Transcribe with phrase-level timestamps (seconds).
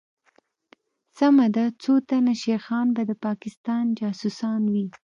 [1.17, 4.85] سمه ده څوتنه شيخان به دپاکستان جاسوسان وي